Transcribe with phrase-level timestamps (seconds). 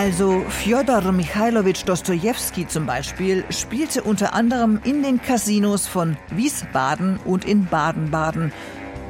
[0.00, 7.44] Also Fjodor Michailowitsch Dostojewski zum Beispiel spielte unter anderem in den Casinos von Wiesbaden und
[7.44, 8.50] in Baden-Baden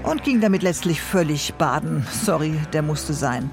[0.03, 2.05] und ging damit letztlich völlig baden.
[2.11, 3.53] Sorry, der musste sein.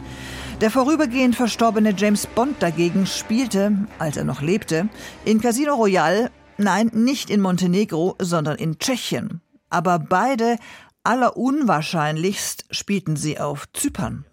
[0.62, 4.90] Der vorübergehend verstorbene James Bond dagegen spielte, als er noch lebte,
[5.24, 9.42] in Casino Royale, nein, nicht in Montenegro, sondern in Tschechien.
[9.70, 10.58] Aber beide,
[11.04, 14.26] allerunwahrscheinlichst, spielten sie auf Zypern.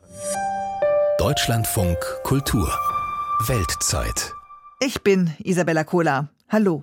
[1.19, 2.69] Deutschlandfunk Kultur
[3.47, 4.33] Weltzeit.
[4.81, 6.29] Ich bin Isabella Kola.
[6.49, 6.83] Hallo.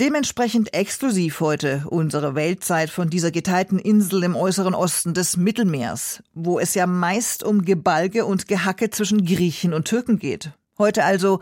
[0.00, 6.58] Dementsprechend exklusiv heute unsere Weltzeit von dieser geteilten Insel im äußeren Osten des Mittelmeers, wo
[6.58, 10.50] es ja meist um Gebalge und Gehacke zwischen Griechen und Türken geht.
[10.76, 11.38] Heute also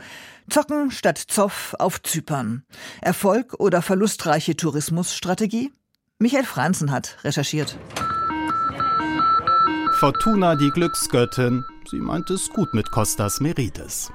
[0.50, 2.64] Zocken statt Zoff auf Zypern.
[3.00, 5.72] Erfolg oder verlustreiche Tourismusstrategie?
[6.18, 7.78] Michael Franzen hat recherchiert.
[9.98, 14.10] Fortuna die Glücksgöttin, sie meint es gut mit Kostas Merides.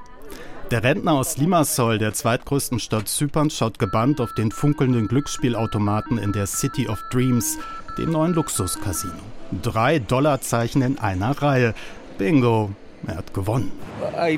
[0.72, 6.32] Der Rentner aus Limassol, der zweitgrößten Stadt Zyperns, schaut gebannt auf den funkelnden Glücksspielautomaten in
[6.34, 7.60] der City of Dreams,
[8.00, 9.14] dem neuen Luxuscasino.
[9.62, 11.76] Drei Dollarzeichen in einer Reihe.
[12.18, 12.72] Bingo,
[13.06, 13.72] er hat gewonnen.
[14.02, 14.38] Uh,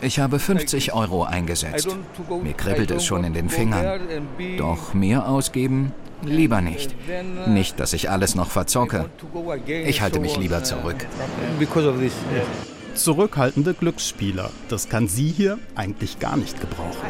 [0.00, 1.96] ich habe 50 Euro eingesetzt.
[2.42, 4.00] Mir kribbelt es schon in den Fingern.
[4.56, 5.92] Doch mehr ausgeben
[6.24, 6.94] Lieber nicht.
[7.46, 9.10] Nicht, dass ich alles noch verzocke.
[9.66, 11.06] Ich halte mich lieber zurück.
[12.94, 17.00] Zurückhaltende Glücksspieler, das kann sie hier eigentlich gar nicht gebrauchen.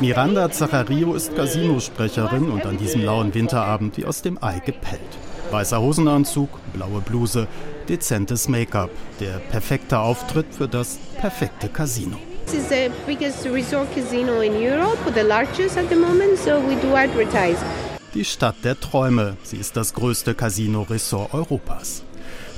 [0.00, 5.00] Miranda Zachario ist Casinosprecherin und an diesem lauen Winterabend wie aus dem Ei gepellt.
[5.50, 7.46] Weißer Hosenanzug, blaue Bluse,
[7.88, 8.90] dezentes Make-up.
[9.20, 12.18] Der perfekte Auftritt für das perfekte Casino.
[12.46, 16.76] This is the biggest resort casino in Europe, the largest at the moment, so we
[16.76, 17.58] do advertise.
[18.12, 19.36] Die Stadt der Träume.
[19.42, 22.02] Sie ist das größte Casino-Ressort Europas.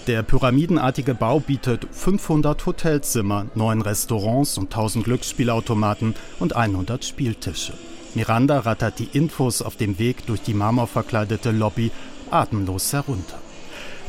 [0.09, 7.73] Der pyramidenartige Bau bietet 500 Hotelzimmer, 9 Restaurants und 1000 Glücksspielautomaten und 100 Spieltische.
[8.15, 11.93] Miranda rattert die Infos auf dem Weg durch die marmorverkleidete Lobby
[12.31, 13.39] atemlos herunter.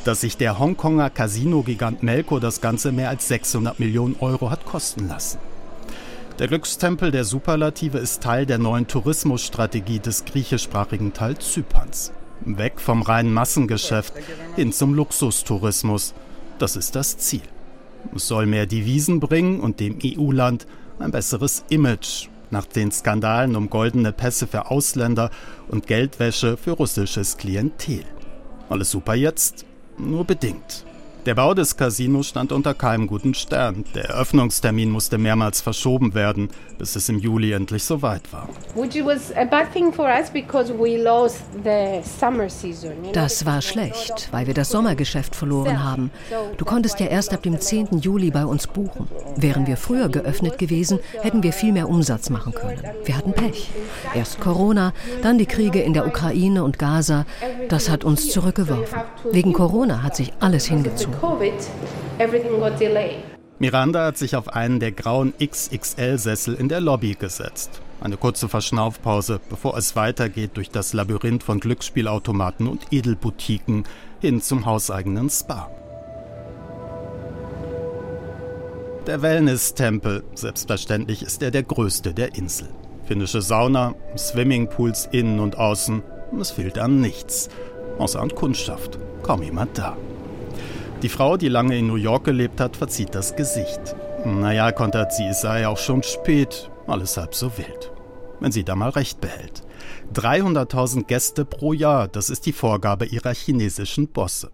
[0.05, 5.07] Dass sich der Hongkonger Casino-Gigant Melco das Ganze mehr als 600 Millionen Euro hat kosten
[5.07, 5.37] lassen.
[6.39, 12.11] Der Glückstempel der Superlative ist Teil der neuen Tourismusstrategie des griechischsprachigen Teils Zyperns.
[12.41, 14.13] Weg vom reinen Massengeschäft
[14.55, 16.13] hin zum Luxustourismus.
[16.59, 17.41] Das ist das Ziel.
[18.15, 20.67] Es soll mehr Devisen bringen und dem EU-Land
[20.99, 25.31] ein besseres Image nach den Skandalen um goldene Pässe für Ausländer
[25.69, 28.03] und Geldwäsche für russisches Klientel.
[28.69, 29.65] Alles super jetzt?
[29.97, 30.85] Nur bedingt.
[31.27, 33.83] Der Bau des Casinos stand unter keinem guten Stern.
[33.93, 38.47] Der Eröffnungstermin musste mehrmals verschoben werden, bis es im Juli endlich soweit war.
[43.11, 46.11] Das war schlecht, weil wir das Sommergeschäft verloren haben.
[46.55, 47.99] Du konntest ja erst ab dem 10.
[47.99, 49.09] Juli bei uns buchen.
[49.35, 52.81] Wären wir früher geöffnet gewesen, hätten wir viel mehr Umsatz machen können.
[53.03, 53.69] Wir hatten Pech.
[54.15, 57.25] Erst Corona, dann die Kriege in der Ukraine und Gaza.
[57.67, 59.01] Das hat uns zurückgeworfen.
[59.29, 61.16] Wegen Corona hat sich alles hingezogen.
[61.19, 61.53] COVID,
[62.19, 63.23] everything got delayed.
[63.59, 67.81] Miranda hat sich auf einen der grauen XXL-Sessel in der Lobby gesetzt.
[67.99, 73.85] Eine kurze Verschnaufpause, bevor es weitergeht durch das Labyrinth von Glücksspielautomaten und Edelboutiquen
[74.21, 75.71] hin zum hauseigenen Spa.
[79.07, 82.67] Der Wellness-Tempel, selbstverständlich ist er der größte der Insel.
[83.05, 86.03] Finnische Sauna, Swimmingpools innen und außen,
[86.39, 87.49] es fehlt an nichts.
[87.97, 88.99] Außer an Kundschaft.
[89.23, 89.97] Kaum jemand da.
[91.03, 93.95] Die Frau, die lange in New York gelebt hat, verzieht das Gesicht.
[94.25, 97.91] Naja, kontert sie, es sei auch schon spät, alles halb so wild.
[98.39, 99.61] Wenn sie da mal recht behält.
[100.15, 104.49] 300.000 Gäste pro Jahr, das ist die Vorgabe ihrer chinesischen Bosse.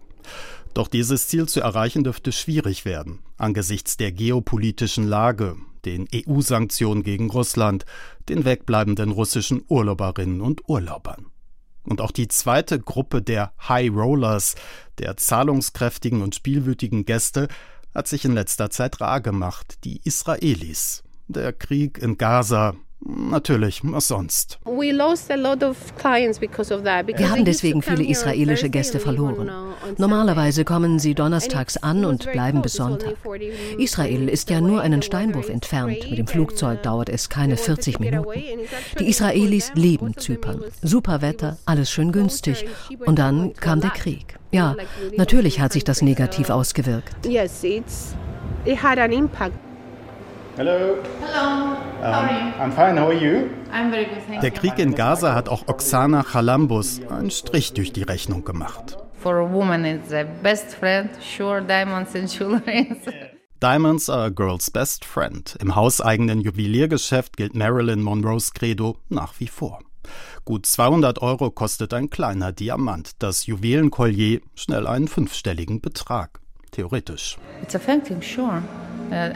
[0.74, 7.30] Doch dieses Ziel zu erreichen dürfte schwierig werden, angesichts der geopolitischen Lage, den EU-Sanktionen gegen
[7.30, 7.86] Russland,
[8.28, 11.26] den wegbleibenden russischen Urlauberinnen und Urlaubern.
[11.84, 14.54] Und auch die zweite Gruppe der High Rollers,
[14.98, 17.48] der zahlungskräftigen und spielwütigen Gäste,
[17.94, 21.02] hat sich in letzter Zeit rar gemacht, die Israelis.
[21.28, 22.74] Der Krieg in Gaza,
[23.06, 24.58] Natürlich, was sonst?
[24.64, 24.96] Wir
[27.30, 29.50] haben deswegen viele israelische Gäste verloren.
[29.98, 33.16] Normalerweise kommen sie donnerstags an und bleiben bis Sonntag.
[33.78, 36.08] Israel ist ja nur einen Steinwurf entfernt.
[36.08, 38.40] Mit dem Flugzeug dauert es keine 40 Minuten.
[38.98, 40.62] Die Israelis lieben Zypern.
[40.80, 42.66] Super Wetter, alles schön günstig.
[43.04, 44.38] Und dann kam der Krieg.
[44.50, 44.76] Ja,
[45.16, 47.26] natürlich hat sich das negativ ausgewirkt.
[47.26, 48.14] Yes, it's,
[48.64, 49.52] it had an impact.
[50.56, 51.02] Hello.
[51.20, 51.76] Hello.
[52.00, 52.96] Um, I'm fine.
[52.96, 53.50] How are you?
[53.72, 54.22] I'm very good.
[54.28, 58.96] Thank Der Krieg in Gaza hat auch Oksana Chalambus einen Strich durch die Rechnung gemacht.
[59.14, 62.94] For a woman, it's a best friend, sure, diamonds and jewelry.
[63.60, 65.56] Diamonds are a girl's best friend.
[65.60, 69.80] Im hauseigenen Juweliergeschäft gilt Marilyn Monroes Credo nach wie vor.
[70.44, 76.38] Gut 200 Euro kostet ein kleiner Diamant, das Juwelenkollier schnell einen fünfstelligen Betrag.
[76.70, 77.38] Theoretisch.
[77.60, 78.62] It's affecting, sure.
[79.10, 79.32] Uh,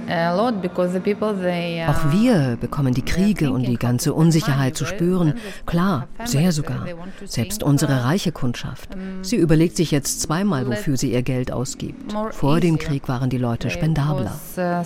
[1.91, 5.35] Auch wir bekommen die Kriege und die ganze Unsicherheit zu spüren.
[5.67, 6.87] Klar, sehr sogar.
[7.25, 8.91] Selbst unsere reiche Kundschaft.
[9.23, 12.15] Sie überlegt sich jetzt zweimal, wofür sie ihr Geld ausgibt.
[12.31, 14.38] Vor dem Krieg waren die Leute spendabler.
[14.56, 14.85] Uh,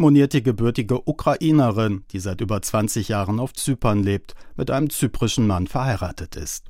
[0.00, 5.46] moniert die gebürtige Ukrainerin, die seit über 20 Jahren auf Zypern lebt, mit einem zyprischen
[5.46, 6.64] Mann verheiratet ist.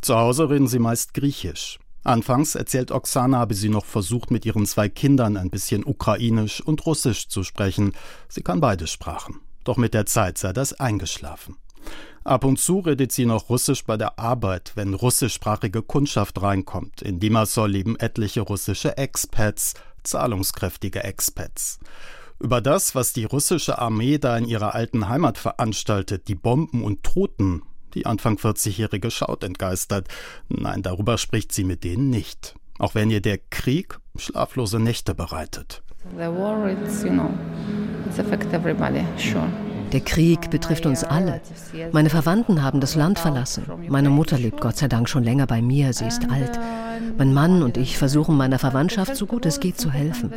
[0.00, 1.78] Zu Hause reden sie meist Griechisch.
[2.02, 6.86] Anfangs, erzählt Oksana, habe sie noch versucht, mit ihren zwei Kindern ein bisschen Ukrainisch und
[6.86, 7.92] Russisch zu sprechen.
[8.28, 9.40] Sie kann beide Sprachen.
[9.64, 11.56] Doch mit der Zeit sei das eingeschlafen.
[12.24, 17.02] Ab und zu redet sie noch Russisch bei der Arbeit, wenn russischsprachige Kundschaft reinkommt.
[17.02, 21.78] In Limassol leben etliche russische Expats, zahlungskräftige Expats.
[22.38, 27.02] Über das, was die russische Armee da in ihrer alten Heimat veranstaltet, die Bomben und
[27.02, 27.62] Toten,
[27.94, 30.08] die Anfang 40-Jährige schaut entgeistert.
[30.48, 32.54] Nein, darüber spricht sie mit denen nicht.
[32.78, 35.82] Auch wenn ihr der Krieg schlaflose Nächte bereitet.
[36.16, 37.30] The war, it's, you know,
[38.06, 39.48] it's affect everybody, sure.
[39.92, 41.40] Der Krieg betrifft uns alle.
[41.92, 43.64] Meine Verwandten haben das Land verlassen.
[43.88, 46.58] Meine Mutter lebt Gott sei Dank schon länger bei mir, sie ist alt.
[47.18, 50.32] Mein Mann und ich versuchen meiner Verwandtschaft so gut es geht zu helfen.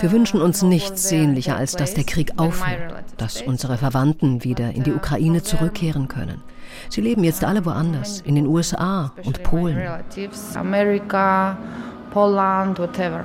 [0.00, 4.84] Wir wünschen uns nichts sehnlicher, als dass der Krieg aufhört, dass unsere Verwandten wieder in
[4.84, 6.42] die Ukraine zurückkehren können.
[6.88, 9.78] Sie leben jetzt alle woanders, in den USA und Polen.
[10.54, 11.56] Amerika,
[12.10, 13.24] Poland, whatever.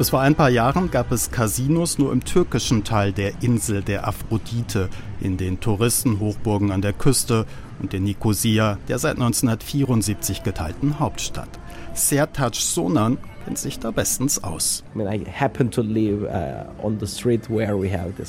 [0.00, 4.08] Bis vor ein paar Jahren gab es Casinos nur im türkischen Teil der Insel der
[4.08, 4.88] Aphrodite,
[5.20, 7.44] in den Touristenhochburgen an der Küste
[7.82, 11.59] und in Nikosia, der seit 1974 geteilten Hauptstadt.
[11.94, 14.84] Sertac Sonan kennt sich da bestens aus.
[14.94, 15.06] Uh,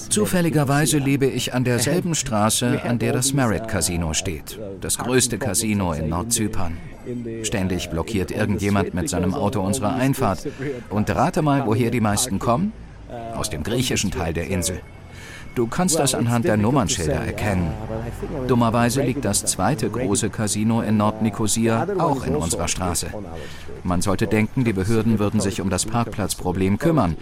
[0.10, 5.94] Zufälligerweise lebe ich an derselben Straße, an der das Merit Casino steht, das größte Casino
[5.94, 6.78] in Nordzypern.
[7.44, 10.48] Ständig blockiert irgendjemand mit seinem Auto unsere Einfahrt.
[10.90, 12.74] Und rate mal, woher die meisten kommen?
[13.36, 14.81] Aus dem griechischen Teil der Insel.
[15.56, 17.71] Du kannst das anhand der Nummernschilder erkennen.
[18.48, 23.07] Dummerweise liegt das zweite große Casino in Nordnikosia auch in unserer Straße.
[23.83, 27.18] Man sollte denken, die Behörden würden sich um das Parkplatzproblem kümmern.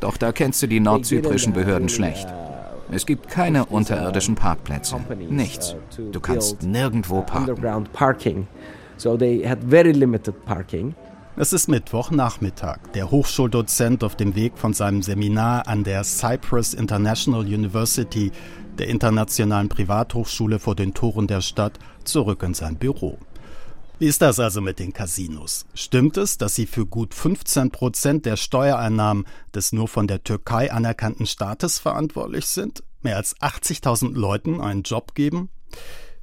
[0.00, 2.28] Doch da kennst du die nordzyprischen Behörden schlecht.
[2.90, 4.96] Es gibt keine unterirdischen Parkplätze.
[5.30, 5.74] Nichts.
[6.12, 7.56] Du kannst nirgendwo parken.
[11.34, 12.92] Es ist Mittwochnachmittag.
[12.92, 18.30] Der Hochschuldozent auf dem Weg von seinem Seminar an der Cyprus International University,
[18.76, 23.18] der internationalen Privathochschule vor den Toren der Stadt, zurück in sein Büro.
[23.98, 25.64] Wie ist das also mit den Casinos?
[25.72, 30.70] Stimmt es, dass sie für gut 15 Prozent der Steuereinnahmen des nur von der Türkei
[30.70, 32.82] anerkannten Staates verantwortlich sind?
[33.00, 35.48] Mehr als 80.000 Leuten einen Job geben?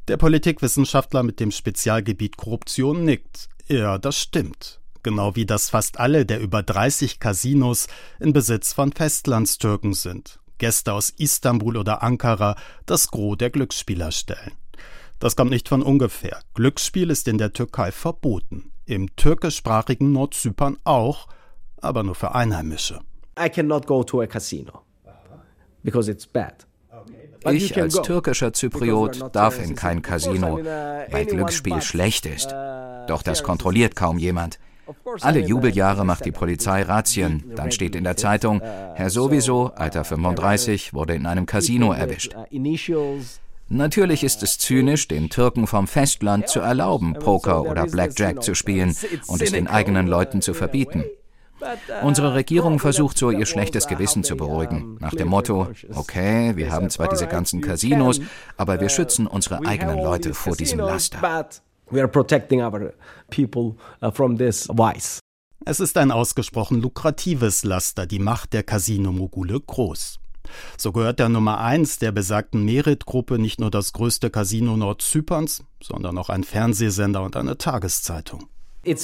[0.07, 3.50] Der Politikwissenschaftler mit dem Spezialgebiet Korruption nickt.
[3.67, 7.88] Ja, das stimmt genau wie das fast alle der über 30 Casinos
[8.20, 10.39] in Besitz von Festlandstürken sind.
[10.58, 14.51] Gäste aus Istanbul oder Ankara das Gros der Glücksspieler stellen.
[15.20, 16.39] Das kommt nicht von ungefähr.
[16.53, 18.72] Glücksspiel ist in der Türkei verboten.
[18.86, 21.27] Im türkischsprachigen Nordzypern auch,
[21.82, 23.00] aber nur für Einheimische.
[23.39, 24.84] I cannot go to a casino
[25.84, 26.65] because it's bad.
[27.50, 32.53] Ich als türkischer Zypriot darf in kein Casino, weil Glücksspiel schlecht ist.
[33.08, 34.60] Doch das kontrolliert kaum jemand.
[35.22, 37.51] Alle Jubeljahre macht die Polizei Razzien.
[37.55, 42.36] Dann steht in der Zeitung, Herr sowieso, Alter 35, wurde in einem Casino erwischt.
[43.72, 48.96] Natürlich ist es zynisch, den Türken vom Festland zu erlauben, Poker oder Blackjack zu spielen
[49.27, 51.03] und es den eigenen Leuten zu verbieten.
[52.01, 56.89] Unsere Regierung versucht so ihr schlechtes Gewissen zu beruhigen, nach dem Motto, okay, wir haben
[56.89, 58.22] zwar diese ganzen Casinos,
[58.58, 61.48] aber wir schützen unsere eigenen Leute vor diesem Laster.
[61.91, 62.93] We are protecting our
[63.29, 65.19] people uh, from this vice.
[65.65, 70.19] Es ist ein ausgesprochen lukratives Laster, die Macht der Casino-Mogule groß.
[70.77, 76.17] So gehört der Nummer 1 der besagten Merit-Gruppe nicht nur das größte Casino Nordzyperns, sondern
[76.17, 78.48] auch ein Fernsehsender und eine Tageszeitung.
[78.89, 78.96] Uh,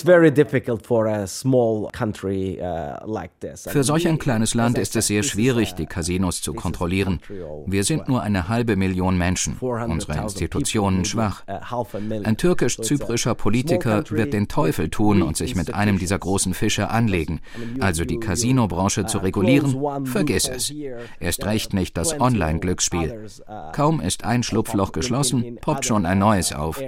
[3.69, 7.19] Für solch ein kleines Land ist es sehr schwierig, die Casinos zu kontrollieren.
[7.67, 11.43] Wir sind nur eine halbe Million Menschen, unsere Institutionen schwach.
[11.47, 11.85] Uh,
[12.23, 17.41] ein türkisch-zyprischer Politiker wird den Teufel tun und sich mit einem dieser großen Fische anlegen.
[17.79, 20.73] Also die Casinobranche zu uh, regulieren, vergiss es.
[21.19, 23.27] Erst recht nicht das Online-Glücksspiel.
[23.73, 26.81] Kaum ist ein Schlupfloch geschlossen, poppt schon ein neues auf.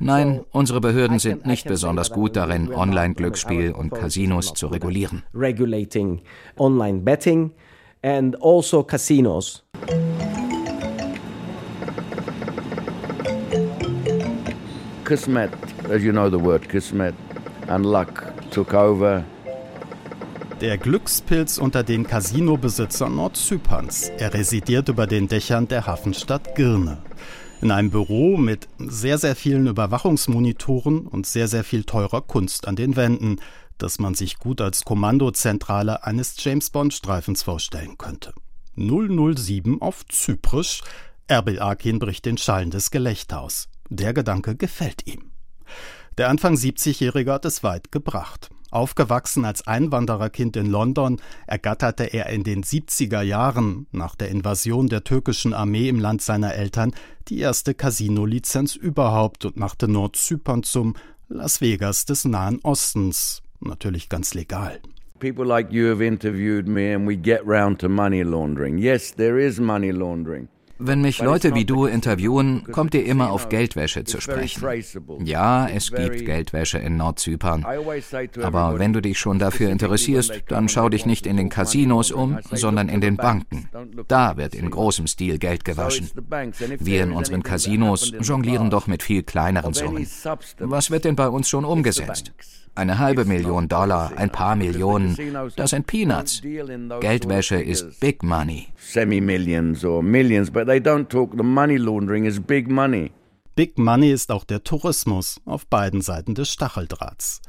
[0.00, 5.24] Nein, unsere Behörden sind nicht besonders gut gut darin, Online-Glücksspiel und Casinos zu regulieren.
[5.34, 6.22] Regulating
[6.56, 7.50] online betting
[8.02, 9.62] and also casinos.
[15.04, 15.50] Kismet,
[15.90, 17.14] as you know the word Kismet,
[17.68, 19.22] and luck took over.
[20.62, 24.08] Der Glückspilz unter den Casinobesitzern Nordzyperns.
[24.16, 27.02] Er residiert über den Dächern der Hafenstadt Girne
[27.60, 32.76] in einem Büro mit sehr, sehr vielen Überwachungsmonitoren und sehr, sehr viel teurer Kunst an
[32.76, 33.40] den Wänden,
[33.78, 38.34] das man sich gut als Kommandozentrale eines James Bond-Streifens vorstellen könnte.
[38.76, 40.82] 007 auf Zyprisch.
[41.26, 43.68] Erbil Akin bricht den schallendes Gelächter aus.
[43.88, 45.30] Der Gedanke gefällt ihm.
[46.18, 48.50] Der Anfang 70-Jährige hat es weit gebracht.
[48.74, 55.04] Aufgewachsen als Einwandererkind in London, ergatterte er in den 70er Jahren nach der Invasion der
[55.04, 56.92] türkischen Armee im Land seiner Eltern
[57.28, 60.94] die erste Casino-Lizenz überhaupt und machte Nordzypern zum
[61.28, 63.42] Las Vegas des Nahen Ostens.
[63.60, 64.80] Natürlich ganz legal.
[65.20, 68.78] People like you have interviewed me and we get round to money laundering.
[68.78, 70.48] Yes, there is money laundering.
[70.86, 74.62] Wenn mich Leute wie du interviewen, kommt ihr immer auf Geldwäsche zu sprechen.
[75.24, 77.64] Ja, es gibt Geldwäsche in Nordzypern.
[78.42, 82.38] Aber wenn du dich schon dafür interessierst, dann schau dich nicht in den Casinos um,
[82.50, 83.70] sondern in den Banken.
[84.08, 86.10] Da wird in großem Stil Geld gewaschen.
[86.78, 90.06] Wir in unseren Casinos jonglieren doch mit viel kleineren Summen.
[90.58, 92.32] Was wird denn bei uns schon umgesetzt?
[92.76, 95.16] Eine halbe Million Dollar, ein paar Millionen,
[95.56, 96.42] das sind Peanuts.
[96.42, 98.66] Geldwäsche ist Big Money.
[98.76, 103.12] Semi-millions or millions, but they don't talk, the money laundering is big money.
[103.54, 107.40] Big Money ist auch der Tourismus auf beiden Seiten des Stacheldrahts.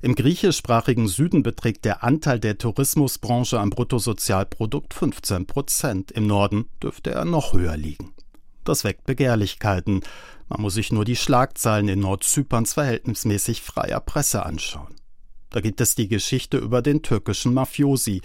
[0.00, 6.10] Im griechischsprachigen Süden beträgt der Anteil der Tourismusbranche am Bruttosozialprodukt 15 Prozent.
[6.10, 8.14] Im Norden dürfte er noch höher liegen.
[8.64, 10.02] Das weckt Begehrlichkeiten.
[10.48, 14.96] Man muss sich nur die Schlagzeilen in Nordzyperns verhältnismäßig freier Presse anschauen.
[15.50, 18.22] Da gibt es die Geschichte über den türkischen Mafiosi,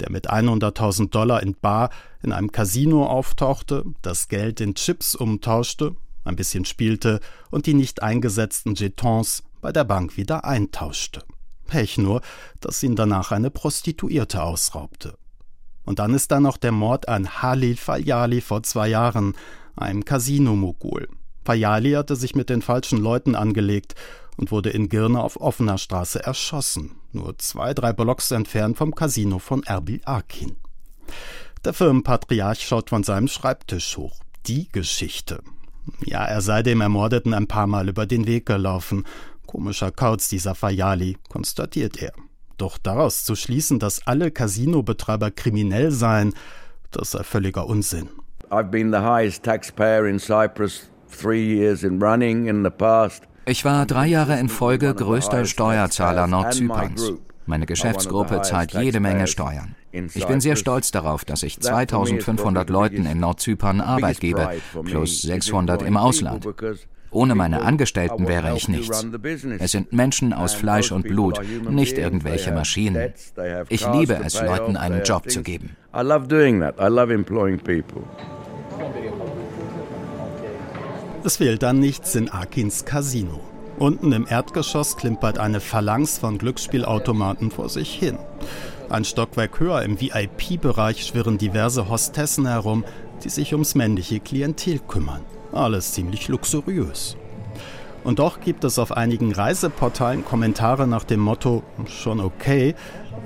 [0.00, 1.90] der mit 100.000 Dollar in Bar
[2.22, 8.02] in einem Casino auftauchte, das Geld in Chips umtauschte, ein bisschen spielte und die nicht
[8.02, 11.24] eingesetzten Jetons bei der Bank wieder eintauschte.
[11.66, 12.22] Pech nur,
[12.60, 15.18] dass ihn danach eine Prostituierte ausraubte.
[15.84, 19.34] Und dann ist da noch der Mord an Halil Falyali vor zwei Jahren,
[19.78, 21.08] einem Casino-Mogul.
[21.44, 23.94] Fayali hatte sich mit den falschen Leuten angelegt
[24.36, 29.38] und wurde in Girne auf offener Straße erschossen, nur zwei, drei Blocks entfernt vom Casino
[29.38, 30.56] von Erbil Akin.
[31.64, 34.20] Der Firmenpatriarch schaut von seinem Schreibtisch hoch.
[34.46, 35.42] Die Geschichte.
[36.04, 39.04] Ja, er sei dem Ermordeten ein paar Mal über den Weg gelaufen.
[39.46, 42.12] Komischer Kauz, dieser Fayali, konstatiert er.
[42.58, 46.34] Doch daraus zu schließen, dass alle Casinobetreiber kriminell seien,
[46.90, 48.08] das sei völliger Unsinn.
[48.50, 50.88] I've been the highest taxpayer in Cyprus
[53.46, 57.12] ich war drei Jahre in Folge größter Steuerzahler Nordzyperns.
[57.46, 59.74] Meine Geschäftsgruppe zahlt jede Menge Steuern.
[59.90, 64.50] Ich bin sehr stolz darauf, dass ich 2500 Leuten in Nordzypern Arbeit gebe,
[64.84, 66.46] plus 600 im Ausland.
[67.10, 69.06] Ohne meine Angestellten wäre ich nichts.
[69.58, 73.12] Es sind Menschen aus Fleisch und Blut, nicht irgendwelche Maschinen.
[73.68, 75.76] Ich liebe es, Leuten einen Job zu geben.
[75.94, 76.76] I love doing that.
[76.78, 78.02] I love employing people.
[81.24, 83.40] Es fehlt dann nichts in Akins Casino.
[83.78, 88.18] Unten im Erdgeschoss klimpert eine Phalanx von Glücksspielautomaten vor sich hin.
[88.88, 92.84] Ein Stockwerk höher im VIP-Bereich schwirren diverse Hostessen herum,
[93.24, 95.20] die sich ums männliche Klientel kümmern.
[95.52, 97.16] Alles ziemlich luxuriös.
[98.04, 102.74] Und doch gibt es auf einigen Reiseportalen Kommentare nach dem Motto, schon okay,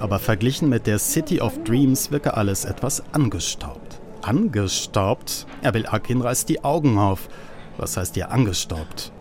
[0.00, 4.00] aber verglichen mit der City of Dreams wirke alles etwas angestaubt.
[4.22, 5.46] Angestaubt?
[5.62, 7.28] Erbil Akin reißt die Augen auf.
[7.76, 9.12] Was heißt ihr angestaubt?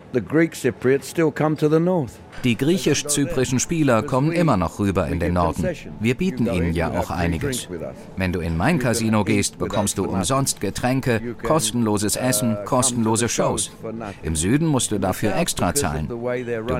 [2.44, 5.68] Die griechisch-zyprischen Spieler kommen immer noch rüber in den Norden.
[6.00, 7.68] Wir bieten ihnen ja auch einiges.
[8.16, 13.70] Wenn du in mein Casino gehst, bekommst du umsonst Getränke, kostenloses Essen, kostenlose Shows.
[14.22, 16.08] Im Süden musst du dafür extra zahlen.
[16.08, 16.20] Du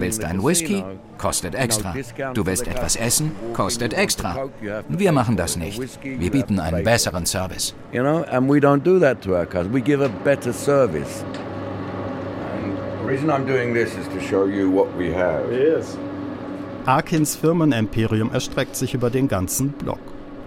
[0.00, 0.82] willst einen Whisky?
[1.16, 1.94] Kostet extra.
[2.34, 3.32] Du willst etwas essen?
[3.54, 4.48] Kostet extra.
[4.88, 5.80] Wir machen das nicht.
[6.02, 7.74] Wir bieten einen besseren Service.
[7.92, 9.72] You know, and we don't do that to our customers.
[9.72, 11.24] We give a better service
[13.12, 15.52] reason I'm doing this is to show you what we have.
[15.52, 15.98] Is.
[16.86, 20.00] Arkins Firmenimperium erstreckt sich über den ganzen Block.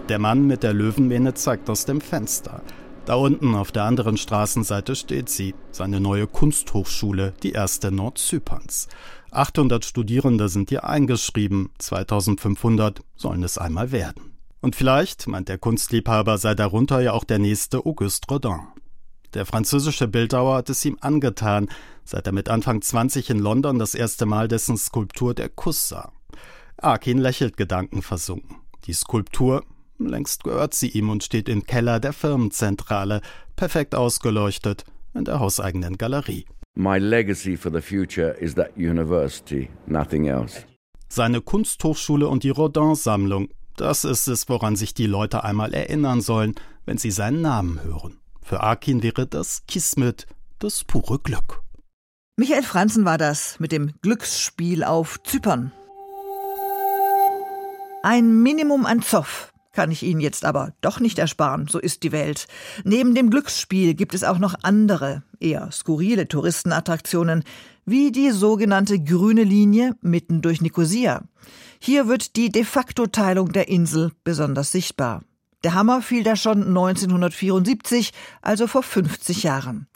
[0.08, 2.62] Der Mann mit der Löwenmähne zeigt aus dem Fenster.
[3.04, 8.88] Da unten auf der anderen Straßenseite steht sie, seine neue Kunsthochschule, die erste Nordzyperns.
[9.30, 14.32] 800 Studierende sind hier eingeschrieben, 2500 sollen es einmal werden.
[14.60, 18.58] Und vielleicht, meint der Kunstliebhaber, sei darunter ja auch der nächste Auguste Rodin.
[19.34, 21.68] Der französische Bildhauer hat es ihm angetan,
[22.06, 26.12] seit er mit Anfang 20 in London das erste Mal dessen Skulptur Der Kuss sah.
[26.78, 28.56] Arkin lächelt gedankenversunken.
[28.86, 29.64] Die Skulptur
[29.98, 33.22] Längst gehört sie ihm und steht im Keller der Firmenzentrale,
[33.56, 34.84] perfekt ausgeleuchtet,
[35.14, 36.44] in der hauseigenen Galerie.
[36.74, 40.66] My legacy for the future is that university, nothing else.
[41.08, 46.54] Seine Kunsthochschule und die Rodin-Sammlung, das ist es, woran sich die Leute einmal erinnern sollen,
[46.84, 48.18] wenn sie seinen Namen hören.
[48.42, 50.26] Für Akin wäre das Kismet
[50.58, 51.62] das pure Glück.
[52.38, 55.72] Michael Franzen war das mit dem Glücksspiel auf Zypern.
[58.02, 62.12] Ein Minimum an Zoff kann ich Ihnen jetzt aber doch nicht ersparen, so ist die
[62.12, 62.46] Welt.
[62.84, 67.42] Neben dem Glücksspiel gibt es auch noch andere, eher skurrile Touristenattraktionen,
[67.86, 71.22] wie die sogenannte grüne Linie mitten durch Nikosia.
[71.78, 75.22] Hier wird die de facto Teilung der Insel besonders sichtbar.
[75.66, 79.88] Der Hammer fiel da schon 1974, also vor 50 Jahren.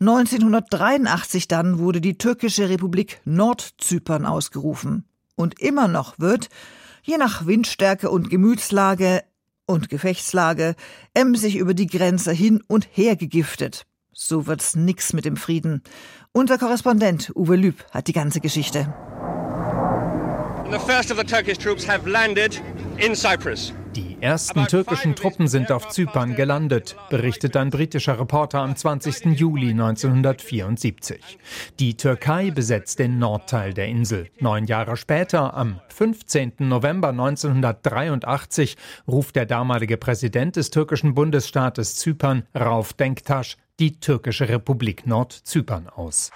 [0.00, 5.04] 1983 dann wurde die türkische Republik Nordzypern ausgerufen.
[5.36, 6.48] Und immer noch wird,
[7.04, 9.22] je nach Windstärke und Gemütslage
[9.64, 10.74] und Gefechtslage,
[11.14, 13.86] emsig über die Grenze hin und her gegiftet.
[14.12, 15.84] So wird's nix mit dem Frieden.
[16.32, 18.92] Unser Korrespondent Uwe Lüb hat die ganze Geschichte.
[20.68, 22.60] The first of the Turkish troops have landed
[22.98, 23.72] in Cyprus.
[23.94, 29.38] Die ersten türkischen Truppen sind auf Zypern gelandet, berichtet ein britischer Reporter am 20.
[29.38, 31.38] Juli 1974.
[31.78, 34.30] Die Türkei besetzt den Nordteil der Insel.
[34.40, 36.54] Neun Jahre später, am 15.
[36.60, 45.06] November 1983, ruft der damalige Präsident des türkischen Bundesstaates Zypern, Rauf Denktasch, die türkische Republik
[45.06, 46.30] Nordzypern aus.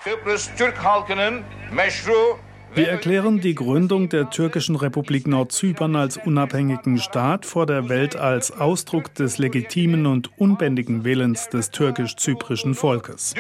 [2.77, 8.53] Wir erklären die Gründung der türkischen Republik Nordzypern als unabhängigen Staat vor der Welt als
[8.53, 13.33] Ausdruck des legitimen und unbändigen Willens des türkisch-zyprischen Volkes.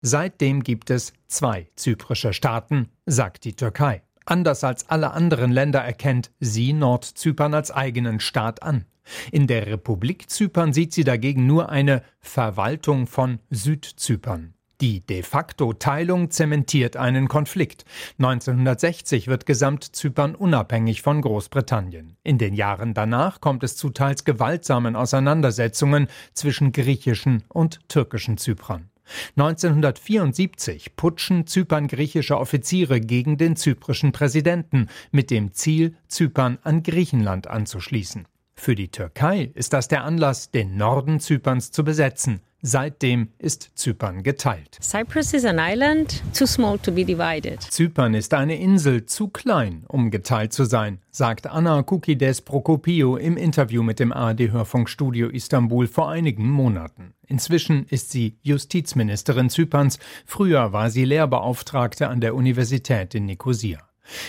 [0.00, 4.02] Seitdem gibt es zwei zyprische Staaten, sagt die Türkei.
[4.24, 8.84] Anders als alle anderen Länder erkennt sie Nordzypern als eigenen Staat an.
[9.32, 14.55] In der Republik Zypern sieht sie dagegen nur eine Verwaltung von Südzypern.
[14.82, 17.86] Die de facto Teilung zementiert einen Konflikt.
[18.18, 22.16] 1960 wird Gesamtzypern unabhängig von Großbritannien.
[22.22, 28.90] In den Jahren danach kommt es zu teils gewaltsamen Auseinandersetzungen zwischen griechischen und türkischen Zyprern.
[29.36, 38.26] 1974 putschen zyperngriechische Offiziere gegen den zyprischen Präsidenten mit dem Ziel, Zypern an Griechenland anzuschließen.
[38.54, 42.40] Für die Türkei ist das der Anlass, den Norden Zyperns zu besetzen.
[42.68, 44.78] Seitdem ist Zypern geteilt.
[44.82, 47.60] Cyprus is an island too small to be divided.
[47.60, 53.36] Zypern ist eine Insel zu klein, um geteilt zu sein, sagt Anna Kukides Prokopio im
[53.36, 57.14] Interview mit dem ARD-Hörfunkstudio Istanbul vor einigen Monaten.
[57.28, 60.00] Inzwischen ist sie Justizministerin Zyperns.
[60.24, 63.78] Früher war sie Lehrbeauftragte an der Universität in Nikosia.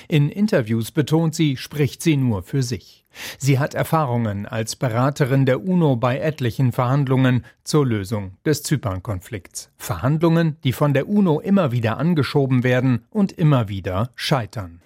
[0.08, 3.07] In Interviews betont sie, spricht sie nur für sich.
[3.38, 9.70] Sie hat Erfahrungen als Beraterin der UNO bei etlichen Verhandlungen zur Lösung des Zypern-Konflikts.
[9.78, 14.80] Verhandlungen, die von der UNO immer wieder angeschoben werden und immer wieder scheitern.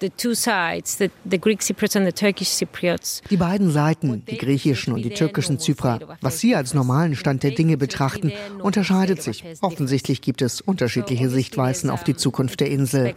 [3.30, 7.52] Die beiden Seiten, die griechischen und die türkischen Zyprer, was sie als normalen Stand der
[7.52, 9.44] Dinge betrachten, unterscheidet sich.
[9.60, 13.14] Offensichtlich gibt es unterschiedliche Sichtweisen auf die Zukunft der Insel.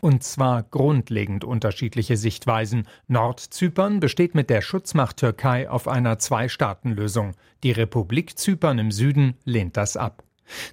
[0.00, 7.32] Und zwar grundlegend unterschiedliche Sichtweisen Nordzypern besteht mit der Schutzmacht Türkei auf einer Zwei-Staaten-Lösung.
[7.62, 10.22] Die Republik Zypern im Süden lehnt das ab.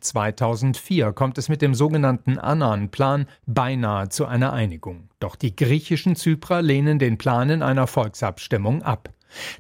[0.02, 5.10] 2004 kommt es mit dem sogenannten Annan-Plan beinahe zu einer Einigung.
[5.20, 9.10] Doch die griechischen Zyprer lehnen den Plan in einer Volksabstimmung ab.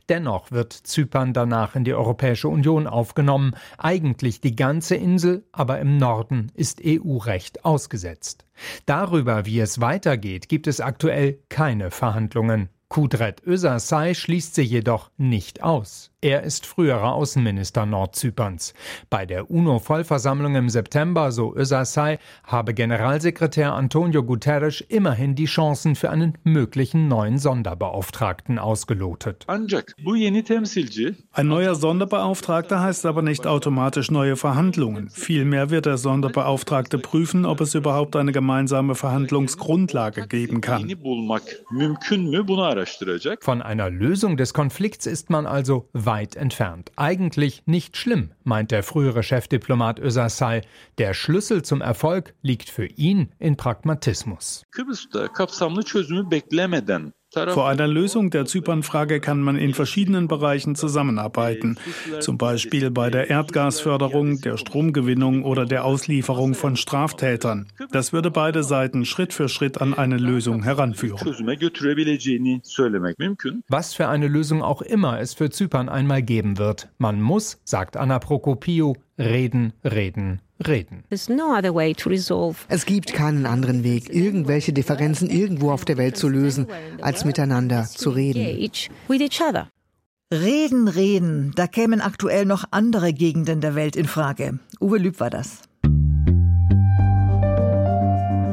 [0.09, 5.97] Dennoch wird Zypern danach in die Europäische Union aufgenommen, eigentlich die ganze Insel, aber im
[5.97, 8.45] Norden ist EU-Recht ausgesetzt.
[8.85, 12.69] Darüber, wie es weitergeht, gibt es aktuell keine Verhandlungen.
[12.89, 16.11] Kudret Özasay schließt sie jedoch nicht aus.
[16.19, 18.73] Er ist früherer Außenminister Nordzyperns.
[19.11, 26.09] Bei der UNO-Vollversammlung im September, so Özasai, habe Generalsekretär Antonio Guterres immerhin die Chancen für
[26.09, 29.45] einen möglichen neuen Sonderbeauftragten ausgelotet.
[29.47, 29.67] Ein
[31.47, 35.11] neuer Sonderbeauftragter heißt aber nicht automatisch neue Verhandlungen.
[35.11, 40.91] Vielmehr wird der Sonderbeauftragte prüfen, ob es überhaupt eine gemeinsame Verhandlungsgrundlage geben kann.
[43.41, 46.91] Von einer Lösung des Konflikts ist man also weit entfernt.
[46.95, 50.61] Eigentlich nicht schlimm, meint der frühere Chefdiplomat Özasay.
[50.97, 54.63] Der Schlüssel zum Erfolg liegt für ihn in Pragmatismus.
[57.53, 61.77] Vor einer Lösung der Zypernfrage kann man in verschiedenen Bereichen zusammenarbeiten,
[62.19, 67.67] zum Beispiel bei der Erdgasförderung, der Stromgewinnung oder der Auslieferung von Straftätern.
[67.91, 71.17] Das würde beide Seiten Schritt für Schritt an eine Lösung heranführen.
[73.67, 77.97] Was für eine Lösung auch immer es für Zypern einmal geben wird, man muss, sagt
[77.97, 81.03] Anna Prokopiou, reden, reden, reden.
[81.09, 86.67] Es gibt keinen anderen Weg, irgendwelche Differenzen irgendwo auf der Welt zu lösen,
[87.01, 88.69] als miteinander zu reden.
[90.33, 94.59] Reden, reden, da kämen aktuell noch andere Gegenden der Welt in Frage.
[94.81, 95.61] Uwe Lüb war das.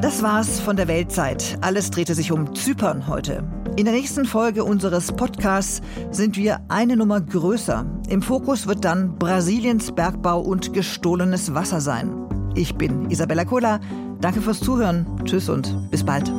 [0.01, 1.59] Das war's von der Weltzeit.
[1.63, 3.43] Alles drehte sich um Zypern heute.
[3.77, 5.83] In der nächsten Folge unseres Podcasts
[6.13, 7.85] sind wir eine Nummer größer.
[8.09, 12.13] Im Fokus wird dann Brasiliens Bergbau und gestohlenes Wasser sein.
[12.55, 13.81] Ich bin Isabella Kola.
[14.21, 15.07] Danke fürs Zuhören.
[15.25, 16.31] Tschüss und bis bald.